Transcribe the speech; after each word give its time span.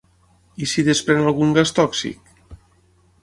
I 0.65 0.69
si 0.71 0.83
desprèn 0.87 1.21
algun 1.31 1.53
gas 1.57 1.73
tòxic? 1.81 2.33